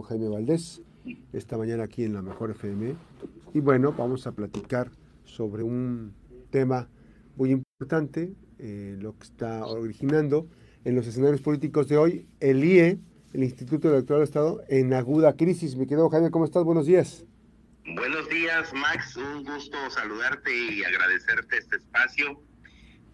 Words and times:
Jaime 0.00 0.28
Valdés, 0.28 0.80
esta 1.34 1.58
mañana 1.58 1.84
aquí 1.84 2.04
en 2.04 2.14
la 2.14 2.22
Mejor 2.22 2.52
FM. 2.52 2.94
Y 3.52 3.60
bueno, 3.60 3.92
vamos 3.92 4.26
a 4.26 4.32
platicar 4.32 4.90
sobre 5.24 5.62
un 5.62 6.14
tema 6.50 6.88
muy 7.36 7.50
importante, 7.50 8.32
eh, 8.58 8.96
lo 8.98 9.18
que 9.18 9.24
está 9.24 9.66
originando 9.66 10.46
en 10.84 10.94
los 10.94 11.06
escenarios 11.06 11.42
políticos 11.42 11.88
de 11.88 11.98
hoy, 11.98 12.26
el 12.40 12.64
IE, 12.64 12.98
el 13.34 13.42
Instituto 13.42 13.90
Electoral 13.90 14.20
de 14.20 14.24
Estado, 14.24 14.62
en 14.68 14.94
aguda 14.94 15.36
crisis. 15.36 15.76
Mi 15.76 15.86
querido 15.86 16.08
Jaime, 16.08 16.30
¿cómo 16.30 16.44
estás? 16.44 16.64
Buenos 16.64 16.86
días. 16.86 17.24
Buenos 17.84 18.28
días, 18.30 18.72
Max. 18.72 19.16
Un 19.16 19.44
gusto 19.44 19.76
saludarte 19.90 20.50
y 20.50 20.84
agradecerte 20.84 21.58
este 21.58 21.76
espacio. 21.76 22.40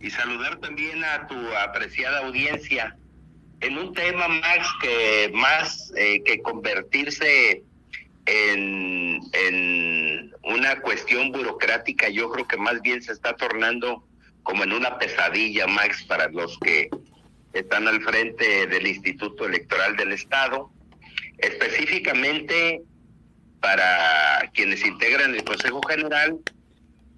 Y 0.01 0.11
saludar 0.11 0.61
también 0.61 1.03
a 1.03 1.27
tu 1.27 1.35
apreciada 1.57 2.27
audiencia 2.27 2.97
en 3.61 3.79
un 3.79 3.93
tema, 3.93 4.29
Max, 4.29 4.69
que 4.81 5.31
más 5.35 5.93
eh, 5.97 6.23
que 6.25 6.41
convertirse 6.43 7.63
en, 8.27 9.21
en 9.33 10.35
una 10.45 10.81
cuestión 10.81 11.33
burocrática, 11.33 12.09
yo 12.09 12.31
creo 12.31 12.47
que 12.47 12.57
más 12.57 12.81
bien 12.83 13.03
se 13.03 13.13
está 13.13 13.35
tornando 13.35 14.05
como 14.43 14.65
en 14.65 14.73
una 14.73 14.99
pesadilla, 14.99 15.67
Max, 15.67 16.05
para 16.05 16.29
los 16.29 16.59
que 16.59 16.89
están 17.53 17.89
al 17.89 18.03
frente 18.03 18.67
del 18.67 18.87
Instituto 18.87 19.47
Electoral 19.47 19.97
del 19.97 20.13
Estado, 20.13 20.71
específicamente 21.39 22.83
para 23.61 24.51
quienes 24.55 24.85
integran 24.87 25.35
el 25.35 25.45
Consejo 25.45 25.81
General 25.89 26.39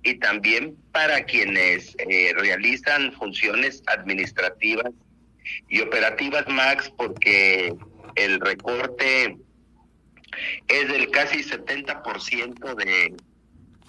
y 0.02 0.14
también 0.14 0.76
para 0.92 1.24
quienes 1.24 1.94
eh, 2.08 2.32
realizan 2.36 3.12
funciones 3.12 3.82
administrativas 3.86 4.92
y 5.68 5.80
operativas 5.80 6.46
Max 6.48 6.92
porque 6.96 7.74
el 8.14 8.40
recorte 8.40 9.36
es 10.68 10.88
del 10.88 11.10
casi 11.10 11.42
70% 11.42 12.74
de 12.74 13.14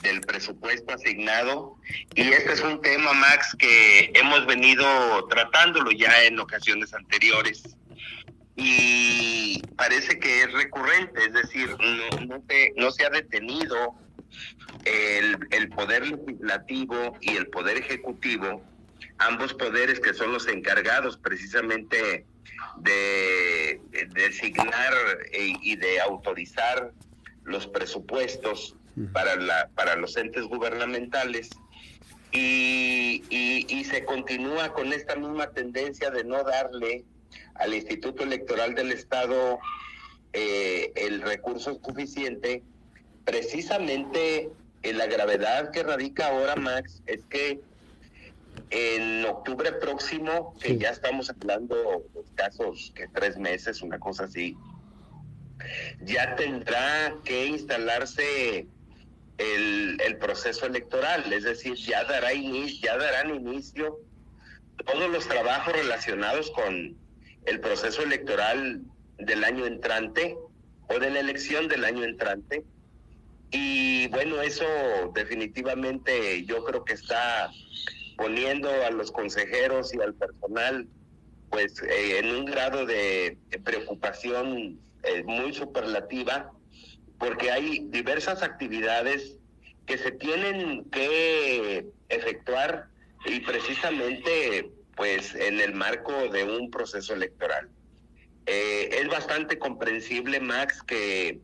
del 0.01 0.21
presupuesto 0.21 0.93
asignado. 0.93 1.77
Y 2.15 2.21
este 2.29 2.53
es 2.53 2.61
un 2.61 2.81
tema 2.81 3.13
Max 3.13 3.55
que 3.57 4.11
hemos 4.15 4.45
venido 4.45 4.85
tratándolo 5.27 5.91
ya 5.91 6.23
en 6.23 6.39
ocasiones 6.39 6.93
anteriores. 6.93 7.63
Y 8.55 9.61
parece 9.75 10.19
que 10.19 10.43
es 10.43 10.51
recurrente, 10.53 11.23
es 11.25 11.33
decir, 11.33 11.75
no, 11.79 12.25
no, 12.25 12.43
se, 12.47 12.73
no 12.75 12.91
se 12.91 13.05
ha 13.05 13.09
detenido 13.09 13.95
el, 14.85 15.37
el 15.51 15.69
poder 15.69 16.05
legislativo 16.07 17.17
y 17.21 17.37
el 17.37 17.47
poder 17.47 17.77
ejecutivo 17.77 18.63
ambos 19.21 19.53
poderes 19.53 19.99
que 19.99 20.13
son 20.13 20.33
los 20.33 20.47
encargados 20.47 21.17
precisamente 21.17 22.25
de, 22.77 23.79
designar 24.13 24.93
e, 25.31 25.53
y 25.61 25.75
de 25.75 26.01
autorizar 26.01 26.91
los 27.43 27.67
presupuestos 27.67 28.75
para, 29.13 29.35
la, 29.35 29.69
para 29.75 29.95
los 29.95 30.17
entes 30.17 30.43
gubernamentales. 30.45 31.49
Y, 32.33 33.23
y, 33.29 33.83
se 33.83 34.05
continúa 34.05 34.71
con 34.71 34.93
esta 34.93 35.17
misma 35.17 35.49
tendencia 35.51 36.11
de 36.11 36.23
no 36.23 36.43
darle 36.43 37.03
al 37.55 37.73
Instituto 37.73 38.23
Electoral 38.23 38.73
del 38.73 38.93
Estado 38.93 39.59
eh, 40.31 40.93
el 40.95 41.21
recurso 41.21 41.77
suficiente, 41.83 42.63
precisamente 43.25 44.49
en 44.83 44.97
la 44.97 45.07
gravedad 45.07 45.71
que 45.71 45.83
radica 45.83 46.27
ahora, 46.27 46.55
Max, 46.55 47.01
es 47.05 47.25
que 47.25 47.59
en 48.71 49.25
octubre 49.25 49.73
próximo, 49.73 50.55
que 50.59 50.77
ya 50.77 50.89
estamos 50.89 51.29
hablando 51.29 52.05
de 52.13 52.35
casos 52.35 52.93
que 52.95 53.07
tres 53.09 53.37
meses, 53.37 53.81
una 53.81 53.99
cosa 53.99 54.23
así, 54.23 54.57
ya 56.01 56.35
tendrá 56.35 57.15
que 57.25 57.47
instalarse 57.47 58.67
el, 59.37 60.01
el 60.01 60.17
proceso 60.17 60.65
electoral, 60.65 61.31
es 61.33 61.43
decir, 61.43 61.75
ya 61.75 62.05
dará 62.05 62.33
inicio, 62.33 62.79
ya 62.83 62.97
darán 62.97 63.35
inicio 63.35 63.99
todos 64.85 65.09
los 65.09 65.27
trabajos 65.27 65.73
relacionados 65.73 66.49
con 66.51 66.95
el 67.45 67.59
proceso 67.59 68.03
electoral 68.03 68.81
del 69.17 69.43
año 69.43 69.65
entrante 69.65 70.37
o 70.87 70.99
de 70.99 71.09
la 71.09 71.19
elección 71.19 71.67
del 71.67 71.83
año 71.83 72.03
entrante. 72.03 72.63
Y 73.51 74.07
bueno, 74.07 74.41
eso 74.41 74.65
definitivamente 75.13 76.45
yo 76.45 76.63
creo 76.63 76.85
que 76.85 76.93
está 76.93 77.51
poniendo 78.21 78.69
a 78.85 78.91
los 78.91 79.11
consejeros 79.11 79.93
y 79.95 80.01
al 80.01 80.13
personal 80.13 80.87
pues 81.49 81.81
eh, 81.81 82.19
en 82.19 82.35
un 82.35 82.45
grado 82.45 82.85
de, 82.85 83.37
preocupación 83.63 84.79
eh, 85.03 85.23
muy 85.25 85.53
superlativa 85.53 86.51
porque 87.17 87.51
hay 87.51 87.87
diversas 87.89 88.43
actividades 88.43 89.37
que 89.87 89.97
se 89.97 90.11
tienen 90.11 90.85
que 90.91 91.87
efectuar 92.09 92.89
y 93.25 93.39
precisamente 93.39 94.71
pues 94.95 95.33
en 95.33 95.59
el 95.59 95.73
marco 95.73 96.29
de 96.29 96.43
un 96.43 96.69
proceso 96.69 97.13
electoral. 97.13 97.69
Eh, 98.45 98.89
es 99.01 99.07
bastante 99.07 99.57
comprensible, 99.57 100.39
Max, 100.39 100.81
que 100.83 101.39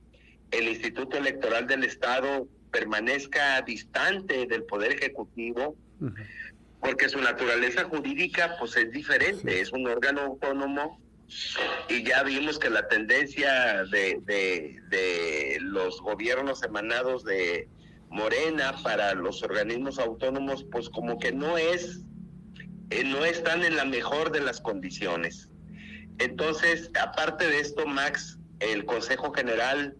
el 0.52 0.68
Instituto 0.68 1.18
Electoral 1.18 1.68
del 1.68 1.84
Estado 1.84 2.48
permanezca 2.72 3.62
distante 3.62 4.46
del 4.46 4.64
Poder 4.64 4.94
Ejecutivo, 4.94 5.76
porque 6.80 7.10
su 7.10 7.20
naturaleza 7.20 7.86
jurídica 7.86 8.56
pues 8.60 8.76
es 8.78 8.92
diferente, 8.92 9.60
es 9.60 9.72
un 9.72 9.88
órgano 9.88 10.22
autónomo 10.22 11.02
y 11.90 12.04
ya 12.04 12.24
vimos 12.24 12.60
que 12.60 12.70
la 12.70 12.88
tendencia 12.88 13.84
de, 13.86 14.20
de, 14.24 15.58
los 15.62 16.00
gobiernos 16.02 16.64
emanados 16.64 17.24
de 17.26 17.68
Morena 18.10 18.76
para 18.84 19.14
los 19.14 19.44
organismos 19.44 20.00
autónomos 20.00 20.66
pues 20.72 20.90
como 20.90 21.20
que 21.20 21.32
no 21.32 21.58
es, 21.58 22.02
eh, 22.92 23.04
no 23.04 23.26
están 23.26 23.64
en 23.66 23.76
la 23.76 23.86
mejor 23.86 24.32
de 24.32 24.42
las 24.42 24.62
condiciones. 24.62 25.50
Entonces, 26.20 26.90
aparte 27.00 27.48
de 27.48 27.60
esto, 27.60 27.86
Max, 27.86 28.40
el 28.60 28.86
Consejo 28.86 29.34
General, 29.34 29.96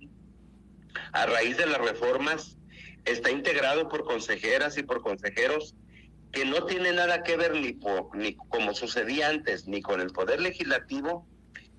a 1.12 1.26
raíz 1.26 1.58
de 1.58 1.68
las 1.68 1.80
reformas, 1.80 2.58
está 3.06 3.30
integrado 3.30 3.90
por 3.90 4.06
consejeras 4.06 4.78
y 4.78 4.84
por 4.84 5.02
consejeros 5.02 5.76
que 6.38 6.46
no 6.46 6.68
tiene 6.68 6.94
nada 6.94 7.24
que 7.24 7.36
ver 7.36 7.56
ni, 7.56 7.80
ni 8.14 8.36
como 8.36 8.76
sucedía 8.76 9.30
antes, 9.30 9.68
ni 9.68 9.82
con 9.82 10.02
el 10.02 10.12
Poder 10.12 10.40
Legislativo, 10.40 11.26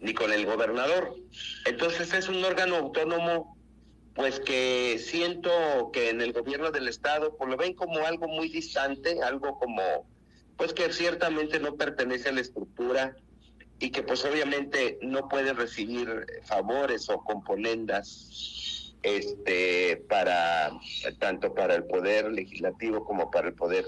ni 0.00 0.14
con 0.14 0.32
el 0.32 0.46
gobernador. 0.46 1.14
Entonces 1.64 2.12
es 2.12 2.28
un 2.28 2.44
órgano 2.44 2.74
autónomo, 2.74 3.56
pues 4.16 4.41
que 4.41 4.98
siento 4.98 5.91
que 5.92 6.10
en 6.10 6.20
el 6.20 6.32
gobierno 6.32 6.72
del 6.72 6.88
Estado 6.88 7.36
pues 7.36 7.48
lo 7.48 7.56
ven 7.56 7.74
como 7.74 8.04
algo 8.04 8.26
muy 8.26 8.48
distante, 8.48 9.22
algo 9.22 9.60
como, 9.60 10.10
pues 10.56 10.72
que 10.72 10.92
ciertamente 10.92 11.60
no 11.60 11.76
pertenece 11.76 12.30
a 12.30 12.32
la 12.32 12.41
estructura 12.41 13.14
y 13.78 13.91
que 13.91 14.02
pues 14.02 14.24
obviamente 14.24 14.98
no 15.02 15.28
puede 15.28 15.52
recibir 15.52 16.26
favores 16.42 17.08
o 17.10 17.18
componendas 17.22 18.97
este 19.04 20.04
para 20.08 20.72
tanto 21.20 21.54
para 21.54 21.76
el 21.76 21.84
poder 21.84 22.32
legislativo 22.32 23.04
como 23.04 23.30
para 23.30 23.47
el 23.47 23.54
poder 23.54 23.84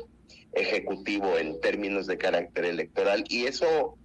ejecutivo 0.52 1.36
en 1.38 1.60
términos 1.60 2.06
de 2.06 2.18
carácter 2.18 2.64
electoral. 2.64 3.24
Y 3.28 3.46
eso, 3.46 3.96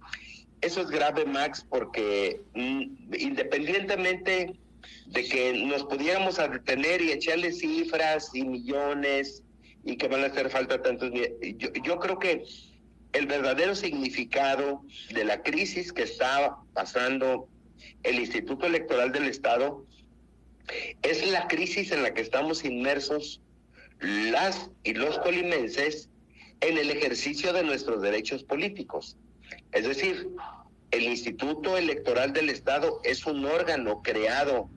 eso 0.60 0.80
es 0.80 0.88
grave, 0.88 1.24
Max, 1.24 1.66
porque 1.68 2.40
mm, 2.54 3.14
independientemente 3.18 4.54
de 5.06 5.24
que 5.24 5.52
nos 5.66 5.84
pudiéramos 5.84 6.36
detener 6.36 7.02
y 7.02 7.12
echarle 7.12 7.52
cifras 7.52 8.30
y 8.34 8.44
millones 8.44 9.42
y 9.84 9.96
que 9.96 10.08
van 10.08 10.22
a 10.22 10.26
hacer 10.26 10.50
falta 10.50 10.82
tantos 10.82 11.12
yo, 11.12 11.68
yo 11.84 11.98
creo 11.98 12.18
que 12.18 12.44
el 13.12 13.26
verdadero 13.26 13.74
significado 13.74 14.82
de 15.12 15.24
la 15.24 15.42
crisis 15.42 15.92
que 15.92 16.02
está 16.02 16.56
pasando 16.74 17.48
el 18.02 18.18
Instituto 18.18 18.66
Electoral 18.66 19.12
del 19.12 19.24
Estado 19.24 19.84
es 21.02 21.26
la 21.30 21.46
crisis 21.48 21.92
en 21.92 22.02
la 22.02 22.12
que 22.12 22.22
estamos 22.22 22.64
inmersos 22.64 23.40
las 24.00 24.70
y 24.82 24.94
los 24.94 25.18
colimenses 25.18 26.10
en 26.60 26.78
el 26.78 26.90
ejercicio 26.90 27.52
de 27.52 27.62
nuestros 27.62 28.02
derechos 28.02 28.42
políticos. 28.44 29.16
Es 29.72 29.86
decir, 29.86 30.28
el 30.90 31.04
Instituto 31.04 31.76
Electoral 31.76 32.32
del 32.32 32.48
Estado 32.48 33.00
es 33.04 33.26
un 33.26 33.44
órgano 33.44 34.02
creado 34.02 34.70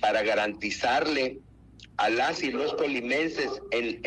para 0.00 0.22
garantizarle 0.22 1.40
a 1.96 2.10
las 2.10 2.42
y 2.42 2.52
los 2.52 2.74
colimenses 2.74 3.50
eh, 3.72 4.00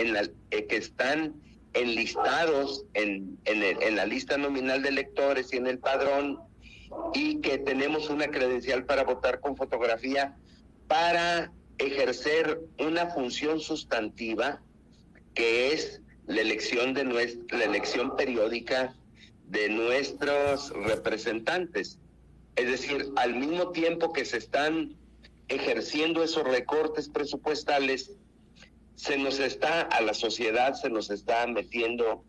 que 0.68 0.78
están 0.78 1.36
enlistados 1.74 2.86
en, 2.94 3.38
en, 3.46 3.63
en 3.63 3.96
la 3.96 4.06
lista 4.06 4.38
nominal 4.38 4.81
de 4.81 4.90
electores 4.90 5.54
y 5.54 5.58
en 5.58 5.68
el 5.68 5.80
padrón 5.80 6.40
y 7.13 7.40
que 7.42 7.58
tenemos 7.58 8.10
una 8.10 8.28
credencial 8.28 8.86
para 8.86 9.04
votar 9.04 9.40
con 9.40 9.56
fotografía 9.56 10.36
para 10.88 11.52
ejercer 11.78 12.60
una 12.80 13.08
función 13.08 13.60
sustantiva 13.60 14.62
que 15.34 15.74
es 15.74 16.00
la 16.28 16.42
elección 16.42 16.94
de 16.94 17.04
nuestra, 17.04 17.58
la 17.58 17.66
elección 17.66 18.16
periódica 18.16 18.96
de 19.48 19.70
nuestros 19.70 20.70
representantes. 20.72 22.00
Es 22.56 22.68
decir, 22.68 23.12
al 23.16 23.36
mismo 23.36 23.72
tiempo 23.72 24.14
que 24.14 24.26
se 24.26 24.38
están 24.38 24.96
ejerciendo 25.48 26.24
esos 26.24 26.44
recortes 26.44 27.10
presupuestales, 27.10 28.12
se 28.96 29.18
nos 29.18 29.40
está, 29.40 29.82
a 29.82 30.02
la 30.02 30.14
sociedad 30.14 30.74
se 30.76 30.90
nos 30.90 31.10
está 31.10 31.48
metiendo 31.48 32.24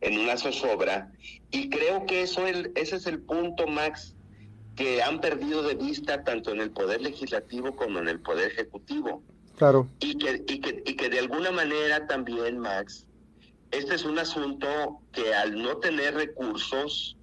en 0.00 0.18
una 0.18 0.36
zozobra. 0.36 1.12
Y 1.50 1.68
creo 1.68 2.06
que 2.06 2.22
eso 2.22 2.46
ese 2.46 2.96
es 2.96 3.06
el 3.06 3.20
punto, 3.20 3.66
Max, 3.66 4.14
que 4.74 5.02
han 5.02 5.20
perdido 5.20 5.62
de 5.62 5.74
vista 5.74 6.24
tanto 6.24 6.50
en 6.50 6.60
el 6.60 6.70
Poder 6.70 7.00
Legislativo 7.00 7.76
como 7.76 7.98
en 8.00 8.08
el 8.08 8.20
Poder 8.20 8.50
Ejecutivo. 8.52 9.22
Claro. 9.56 9.88
Y 10.00 10.18
que, 10.18 10.42
y 10.48 10.60
que, 10.60 10.82
y 10.84 10.96
que 10.96 11.08
de 11.08 11.20
alguna 11.20 11.52
manera 11.52 12.06
también, 12.06 12.58
Max, 12.58 13.06
este 13.70 13.94
es 13.94 14.04
un 14.04 14.18
asunto 14.18 15.00
que 15.12 15.34
al 15.34 15.60
no 15.60 15.78
tener 15.78 16.14
recursos 16.14 17.16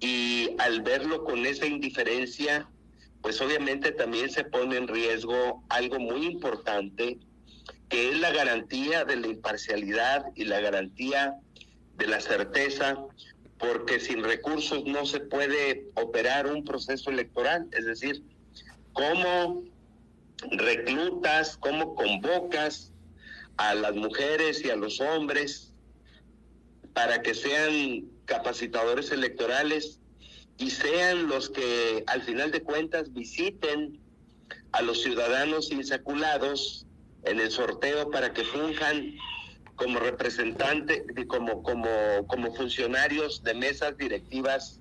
y 0.00 0.50
al 0.58 0.82
verlo 0.82 1.24
con 1.24 1.46
esa 1.46 1.66
indiferencia, 1.66 2.68
pues 3.22 3.40
obviamente 3.40 3.92
también 3.92 4.30
se 4.30 4.44
pone 4.44 4.76
en 4.76 4.88
riesgo 4.88 5.62
algo 5.68 5.98
muy 5.98 6.26
importante, 6.26 7.18
que 7.88 8.10
es 8.10 8.18
la 8.18 8.30
garantía 8.30 9.04
de 9.04 9.16
la 9.16 9.26
imparcialidad 9.28 10.24
y 10.34 10.44
la 10.44 10.60
garantía 10.60 11.36
de 11.96 12.06
la 12.06 12.20
certeza, 12.20 12.96
porque 13.58 14.00
sin 14.00 14.24
recursos 14.24 14.84
no 14.86 15.04
se 15.04 15.20
puede 15.20 15.86
operar 15.94 16.46
un 16.46 16.64
proceso 16.64 17.10
electoral, 17.10 17.68
es 17.72 17.84
decir, 17.84 18.22
cómo 18.94 19.62
reclutas, 20.50 21.58
cómo 21.58 21.94
convocas 21.94 22.89
a 23.56 23.74
las 23.74 23.94
mujeres 23.94 24.64
y 24.64 24.70
a 24.70 24.76
los 24.76 25.00
hombres 25.00 25.72
para 26.92 27.22
que 27.22 27.34
sean 27.34 28.04
capacitadores 28.24 29.10
electorales 29.12 30.00
y 30.58 30.70
sean 30.70 31.28
los 31.28 31.50
que 31.50 32.04
al 32.06 32.22
final 32.22 32.50
de 32.50 32.62
cuentas 32.62 33.12
visiten 33.12 33.98
a 34.72 34.82
los 34.82 35.02
ciudadanos 35.02 35.70
insaculados 35.70 36.86
en 37.24 37.40
el 37.40 37.50
sorteo 37.50 38.10
para 38.10 38.32
que 38.32 38.44
funjan 38.44 39.14
como 39.76 39.98
representantes, 39.98 41.02
como, 41.26 41.62
como, 41.62 41.88
como 42.26 42.54
funcionarios 42.54 43.42
de 43.42 43.54
mesas 43.54 43.96
directivas 43.96 44.78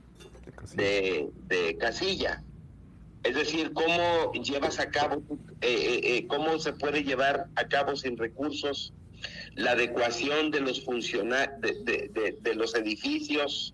de, 0.73 1.29
de 1.47 1.77
casilla. 1.77 2.43
Es 3.23 3.35
decir, 3.35 3.73
cómo 3.73 4.31
llevas 4.33 4.79
a 4.79 4.89
cabo, 4.89 5.21
eh, 5.61 5.67
eh, 5.67 5.99
eh, 6.03 6.27
cómo 6.27 6.57
se 6.59 6.73
puede 6.73 7.03
llevar 7.03 7.47
a 7.55 7.67
cabo 7.67 7.95
sin 7.95 8.17
recursos 8.17 8.93
la 9.55 9.71
adecuación 9.71 10.51
de 10.51 10.61
los 10.61 10.85
funcionarios, 10.85 11.59
de, 11.83 12.55
los 12.55 12.73
edificios 12.75 13.73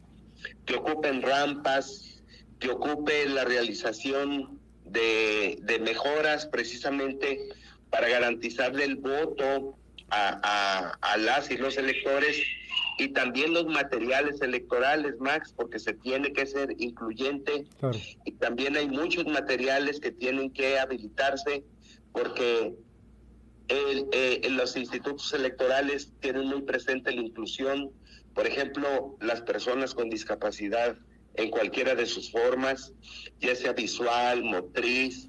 que 0.66 0.76
ocupen 0.76 1.22
rampas, 1.22 2.24
que 2.60 2.72
ocupe 2.72 3.30
la 3.30 3.46
realización 3.46 4.60
de, 4.86 5.80
mejoras 5.82 6.48
precisamente 6.48 7.50
para 7.92 8.10
garantizarle 8.10 8.86
el 8.86 8.96
voto 8.96 9.78
a, 10.10 11.16
las 11.20 11.52
y 11.52 11.58
los 11.58 11.78
electores 11.78 12.38
y 12.98 13.10
también 13.10 13.54
los 13.54 13.66
materiales 13.66 14.42
electorales, 14.42 15.16
Max, 15.20 15.54
porque 15.56 15.80
se 15.80 15.94
tiene 15.94 16.32
que 16.32 16.46
ser 16.46 16.74
incluyente. 16.78 17.66
Y 18.24 18.32
también 18.34 18.78
hay 18.78 18.88
muchos 18.88 19.26
materiales 19.26 20.00
que 20.00 20.12
tienen 20.12 20.52
que 20.52 20.80
habilitarse 20.80 21.64
porque 22.14 22.74
el, 23.68 24.08
eh, 24.12 24.48
los 24.50 24.78
institutos 24.78 25.34
electorales 25.34 26.12
tienen 26.22 26.48
muy 26.48 26.62
presente 26.62 27.12
la 27.12 27.22
inclusión, 27.22 27.92
por 28.34 28.48
ejemplo, 28.48 29.18
las 29.20 29.42
personas 29.42 29.94
con 29.94 30.10
discapacidad 30.10 30.98
en 31.36 31.50
cualquiera 31.50 31.96
de 31.96 32.06
sus 32.06 32.32
formas, 32.32 32.94
ya 33.42 33.56
sea 33.56 33.74
visual, 33.74 34.44
motriz, 34.44 35.28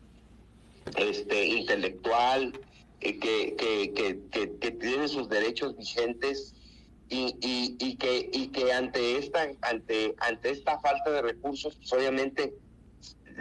este, 0.97 1.47
intelectual, 1.47 2.53
eh, 3.01 3.19
que, 3.19 3.57
que, 3.57 3.93
que, 4.31 4.59
que, 4.59 4.71
tienen 4.71 5.09
sus 5.09 5.29
derechos 5.29 5.77
vigentes 5.77 6.55
y, 7.09 7.37
y, 7.41 7.77
y, 7.79 7.97
que, 7.97 8.29
y 8.33 8.49
que 8.49 8.73
ante 8.73 9.19
esta, 9.19 9.49
ante, 9.63 10.15
ante 10.19 10.51
esta 10.51 10.79
falta 10.81 11.11
de 11.11 11.23
recursos, 11.23 11.77
pues 11.77 11.93
obviamente 11.93 12.55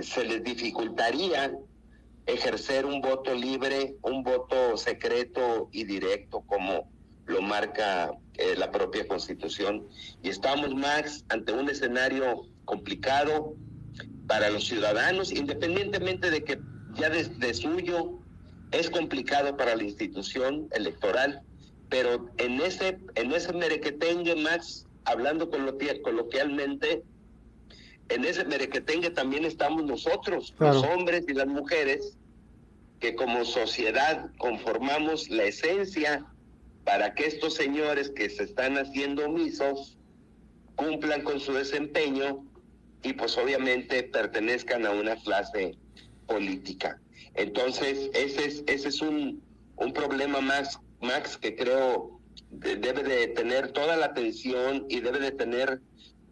se 0.01 0.23
les 0.25 0.43
dificultaría 0.43 1.57
ejercer 2.25 2.85
un 2.85 3.01
voto 3.01 3.33
libre, 3.33 3.95
un 4.01 4.23
voto 4.23 4.77
secreto 4.77 5.69
y 5.71 5.83
directo 5.83 6.41
como 6.41 6.89
lo 7.25 7.41
marca 7.41 8.11
eh, 8.35 8.55
la 8.57 8.71
propia 8.71 9.07
constitución. 9.07 9.87
Y 10.21 10.29
estamos, 10.29 10.73
Max, 10.75 11.23
ante 11.29 11.53
un 11.53 11.69
escenario 11.69 12.47
complicado 12.65 13.55
para 14.27 14.49
los 14.49 14.65
ciudadanos, 14.65 15.31
independientemente 15.31 16.29
de 16.29 16.43
que 16.43 16.59
ya 16.95 17.09
desde 17.09 17.53
suyo 17.53 18.19
es 18.71 18.89
complicado 18.89 19.55
para 19.55 19.75
la 19.75 19.83
institución 19.83 20.67
electoral, 20.71 21.41
pero 21.95 22.29
en 22.39 22.59
ese, 22.59 22.99
en 23.15 23.31
ese 23.31 23.53
merequetengue, 23.53 24.35
Max, 24.35 24.85
hablando 25.05 25.49
coloquialmente, 25.49 27.03
en 28.09 28.25
ese 28.25 28.43
merequetengue 28.43 29.11
también 29.11 29.45
estamos 29.45 29.85
nosotros, 29.85 30.53
los 30.59 30.83
hombres 30.83 31.23
y 31.29 31.33
las 31.33 31.47
mujeres, 31.47 32.17
que 32.99 33.15
como 33.15 33.45
sociedad 33.45 34.29
conformamos 34.37 35.29
la 35.29 35.45
esencia 35.45 36.25
para 36.83 37.13
que 37.13 37.27
estos 37.27 37.53
señores 37.53 38.09
que 38.09 38.29
se 38.29 38.43
están 38.43 38.77
haciendo 38.77 39.27
omisos 39.27 39.97
cumplan 40.75 41.21
con 41.21 41.39
su 41.39 41.53
desempeño 41.53 42.43
y 43.03 43.13
pues 43.13 43.37
obviamente 43.37 44.03
pertenezcan 44.03 44.85
a 44.85 44.91
una 44.91 45.15
clase 45.15 45.77
política. 46.27 46.99
Entonces, 47.35 48.09
ese 48.13 48.47
es, 48.47 48.63
ese 48.67 48.89
es 48.89 49.01
un, 49.01 49.41
un 49.77 49.93
problema 49.93 50.41
más, 50.41 50.77
Max, 51.01 51.37
que 51.37 51.55
creo 51.55 52.19
debe 52.51 53.03
de 53.03 53.27
tener 53.29 53.71
toda 53.71 53.97
la 53.97 54.07
atención 54.07 54.85
y 54.89 54.99
debe 54.99 55.19
de 55.19 55.31
tener 55.31 55.81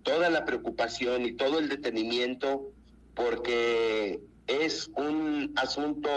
toda 0.04 0.30
la 0.30 0.46
preocupación 0.46 1.26
y 1.26 1.34
todo 1.34 1.60
el 1.60 1.70
detenimiento 1.70 2.72
porque 3.16 4.20
es 4.48 4.90
un 4.96 5.54
asunto 5.56 6.10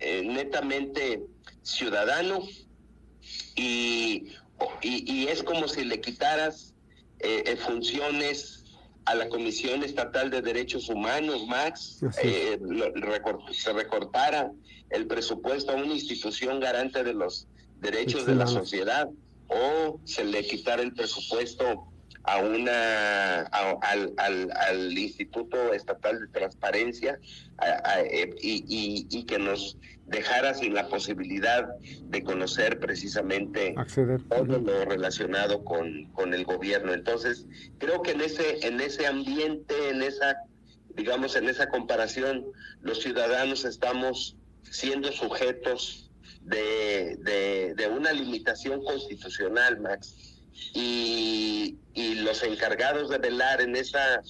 eh, 0.00 0.22
netamente 0.24 1.22
ciudadano 1.62 2.40
y, 3.54 4.32
y, 4.82 5.26
es 5.28 5.42
como 5.42 5.68
si 5.68 5.84
le 5.84 6.00
quitaras 6.00 6.74
eh, 7.20 7.44
eh, 7.46 7.56
funciones 7.56 8.64
a 9.04 9.14
la 9.14 9.28
Comisión 9.28 9.82
Estatal 9.82 10.30
de 10.30 10.42
Derechos 10.42 10.88
Humanos, 10.88 11.46
Max, 11.46 12.00
eh, 12.22 12.58
se 13.52 13.72
recortara 13.72 14.52
el 14.90 15.06
presupuesto 15.06 15.72
a 15.72 15.76
una 15.76 15.92
institución 15.92 16.60
garante 16.60 17.02
de 17.02 17.14
los 17.14 17.48
derechos 17.82 18.24
de 18.24 18.34
la 18.34 18.46
sociedad 18.46 19.10
o 19.48 20.00
se 20.04 20.24
le 20.24 20.46
quitara 20.46 20.82
el 20.82 20.94
presupuesto 20.94 21.88
a 22.24 22.38
una 22.38 23.42
al, 23.42 24.14
al, 24.16 24.52
al, 24.52 24.96
Instituto 24.96 25.72
Estatal 25.72 26.20
de 26.20 26.28
Transparencia 26.28 27.18
eh, 28.08 28.34
y, 28.40 29.06
y, 29.10 29.24
que 29.24 29.38
nos 29.40 29.76
dejara 30.06 30.54
sin 30.54 30.72
la 30.72 30.88
posibilidad 30.88 31.68
de 31.80 32.22
conocer 32.22 32.78
precisamente 32.78 33.74
todo 34.28 34.60
lo 34.60 34.84
relacionado 34.84 35.64
con, 35.64 36.04
con 36.12 36.32
el 36.32 36.44
gobierno. 36.44 36.92
Entonces, 36.92 37.46
creo 37.78 38.02
que 38.02 38.12
en 38.12 38.20
ese, 38.20 38.66
en 38.66 38.80
ese 38.80 39.06
ambiente, 39.06 39.74
en 39.90 40.02
esa, 40.02 40.36
digamos, 40.94 41.34
en 41.34 41.48
esa 41.48 41.68
comparación, 41.70 42.44
los 42.82 43.02
ciudadanos 43.02 43.64
estamos 43.64 44.36
siendo 44.62 45.10
sujetos 45.10 46.10
de 46.42 47.11
una 48.02 48.12
limitación 48.12 48.82
constitucional, 48.82 49.80
Max 49.80 50.16
y, 50.74 51.78
los 52.24 52.42
encargados 52.42 53.10
de 53.10 53.18
velar 53.18 53.60
en 53.60 53.74
esa 53.76 54.22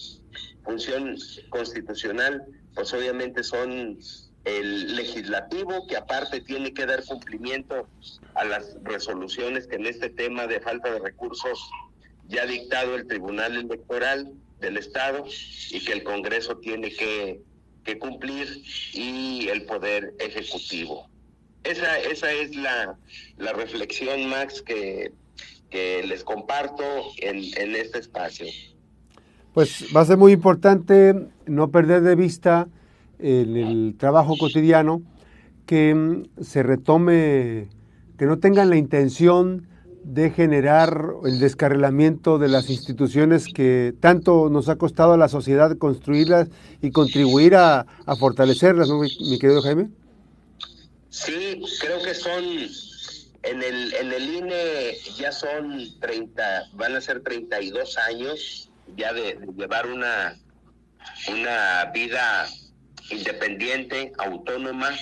función 0.64 1.16
constitucional, 1.50 2.42
pues 2.74 2.92
obviamente 2.94 3.42
son 3.44 3.98
el 4.44 4.96
legislativo, 4.96 5.86
que 5.86 5.96
aparte 5.96 6.40
tiene 6.40 6.72
que 6.72 6.86
dar 6.86 7.04
cumplimiento 7.04 7.86
a 8.34 8.44
las 8.44 8.76
resoluciones 8.82 9.66
que 9.66 9.76
en 9.76 9.86
este 9.86 10.08
tema 10.08 10.46
de 10.46 10.60
falta 10.60 10.90
de 10.90 11.00
recursos 11.00 11.60
ya 12.28 12.42
ha 12.42 12.46
dictado 12.46 12.94
el 12.94 13.06
Tribunal 13.06 13.56
Electoral 13.56 14.32
del 14.60 14.78
Estado 14.78 15.24
y 15.70 15.84
que 15.84 15.92
el 15.92 16.02
Congreso 16.02 16.56
tiene 16.58 16.90
que 16.90 17.98
cumplir 18.00 18.62
y 18.94 19.48
el 19.48 19.64
Poder 19.66 20.14
Ejecutivo. 20.18 21.11
Esa, 21.64 21.98
esa 22.00 22.32
es 22.32 22.54
la, 22.56 22.96
la 23.38 23.52
reflexión, 23.52 24.28
Max, 24.28 24.62
que 24.62 25.12
que 25.72 26.04
les 26.06 26.22
comparto 26.22 26.84
en, 27.16 27.38
en 27.56 27.74
este 27.74 27.98
espacio. 27.98 28.46
Pues 29.54 29.86
va 29.96 30.02
a 30.02 30.04
ser 30.04 30.18
muy 30.18 30.32
importante 30.32 31.28
no 31.46 31.70
perder 31.70 32.02
de 32.02 32.14
vista 32.14 32.68
en 33.18 33.56
el 33.56 33.96
trabajo 33.98 34.36
cotidiano 34.38 35.02
que 35.66 35.94
mm, 35.94 36.42
se 36.42 36.62
retome, 36.62 37.68
que 38.18 38.26
no 38.26 38.38
tengan 38.38 38.68
la 38.68 38.76
intención 38.76 39.66
de 40.04 40.30
generar 40.30 41.14
el 41.24 41.38
descarrilamiento 41.38 42.38
de 42.38 42.48
las 42.48 42.68
instituciones 42.68 43.46
que 43.46 43.94
tanto 44.00 44.50
nos 44.50 44.68
ha 44.68 44.76
costado 44.76 45.12
a 45.12 45.16
la 45.16 45.28
sociedad 45.28 45.78
construirlas 45.78 46.50
y 46.82 46.90
contribuir 46.90 47.54
a, 47.54 47.86
fortalecerlas, 48.18 48.88
¿no, 48.88 49.00
mi, 49.00 49.38
querido 49.38 49.62
Jaime? 49.62 49.88
Sí, 51.12 51.62
creo 51.78 52.02
que 52.02 52.14
son, 52.14 52.42
en 53.42 53.62
el, 53.62 53.94
en 53.94 54.12
el 54.12 54.34
INE 54.34 54.96
ya 55.18 55.30
son 55.30 56.00
30, 56.00 56.70
van 56.72 56.96
a 56.96 57.02
ser 57.02 57.22
32 57.22 57.98
años 57.98 58.70
ya 58.96 59.12
de, 59.12 59.34
de 59.34 59.46
llevar 59.54 59.86
una, 59.88 60.40
una 61.28 61.90
vida 61.92 62.48
independiente, 63.10 64.12
autónoma, 64.16 64.96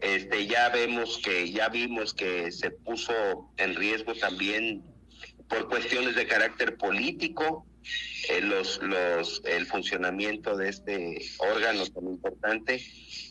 este, 0.00 0.46
ya 0.46 0.70
vemos 0.70 1.20
que, 1.22 1.52
ya 1.52 1.68
vimos 1.68 2.14
que 2.14 2.50
se 2.50 2.70
puso 2.70 3.12
en 3.58 3.76
riesgo 3.76 4.14
también 4.14 4.82
por 5.48 5.68
cuestiones 5.68 6.16
de 6.16 6.26
carácter 6.26 6.78
político 6.78 7.66
eh, 8.28 9.22
el 9.44 9.66
funcionamiento 9.66 10.56
de 10.56 10.68
este 10.68 11.18
órgano 11.38 11.86
tan 11.86 12.04
importante. 12.04 12.84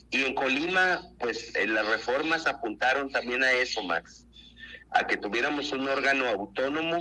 Y 0.09 0.23
en 0.23 0.35
Colima, 0.35 1.01
pues 1.19 1.55
eh, 1.55 1.67
las 1.67 1.87
reformas 1.87 2.47
apuntaron 2.47 3.11
también 3.11 3.43
a 3.43 3.51
eso, 3.53 3.83
Max, 3.83 4.25
a 4.91 5.07
que 5.07 5.17
tuviéramos 5.17 5.71
un 5.71 5.87
órgano 5.87 6.27
autónomo 6.27 6.99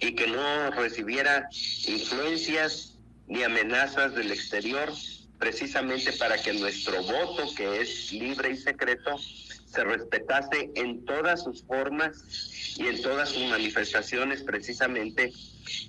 y 0.00 0.14
que 0.14 0.26
no 0.26 0.70
recibiera 0.72 1.48
influencias 1.86 2.98
ni 3.26 3.42
amenazas 3.42 4.14
del 4.14 4.32
exterior 4.32 4.92
precisamente 5.38 6.12
para 6.12 6.40
que 6.40 6.52
nuestro 6.54 7.02
voto, 7.02 7.54
que 7.54 7.80
es 7.80 8.12
libre 8.12 8.52
y 8.52 8.56
secreto, 8.56 9.18
se 9.18 9.84
respetase 9.84 10.70
en 10.74 11.04
todas 11.04 11.42
sus 11.42 11.64
formas 11.64 12.16
y 12.76 12.86
en 12.86 13.00
todas 13.02 13.28
sus 13.30 13.48
manifestaciones, 13.48 14.42
precisamente 14.42 15.32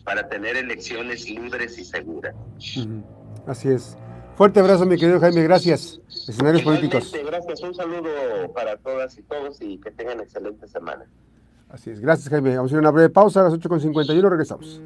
para 0.04 0.27
tener 0.27 0.56
elecciones 0.56 1.30
libres 1.30 1.77
y 1.77 1.86
seguras. 1.86 2.36
Así 3.48 3.70
es. 3.70 3.98
Fuerte 4.36 4.60
abrazo, 4.60 4.86
mi 4.86 4.98
querido 4.98 5.20
Jaime, 5.20 5.44
gracias. 5.44 6.01
Escenarios 6.10 6.63
políticos. 6.63 7.13
Gracias, 7.25 7.62
un 7.62 7.74
saludo 7.74 8.10
para 8.54 8.77
todas 8.77 9.18
y 9.18 9.24
todos 9.24 9.62
y 9.62 9.77
que 9.80 9.92
tengan 9.92 10.20
excelente 10.20 10.68
semana. 10.68 11.06
Así 11.70 11.89
es, 11.89 12.00
gracias 12.00 12.30
Jaime. 12.30 12.56
Vamos 12.56 12.72
a 12.72 12.75
ir 12.75 12.77
a 12.77 12.82
una 12.82 12.92
breve 12.92 13.10
pausa 13.10 13.42
a 13.42 13.44
las 13.46 13.54
8.51, 13.54 14.30
regresamos. 14.30 14.82